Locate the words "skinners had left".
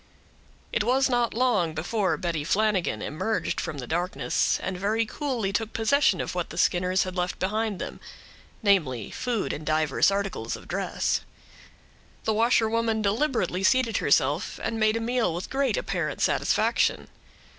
6.57-7.37